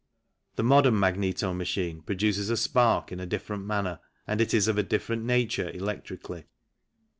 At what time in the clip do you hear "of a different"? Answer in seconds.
4.67-5.23